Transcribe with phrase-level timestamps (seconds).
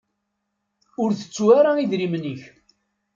[1.01, 2.41] Ur tettu ara idrimen-ik.